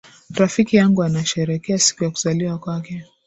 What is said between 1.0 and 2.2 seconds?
anasherehekea siku ya